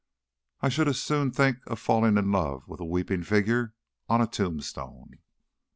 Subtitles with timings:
[0.61, 3.75] I should as soon think of falling in love with a weeping figure
[4.09, 5.19] on a tombstone."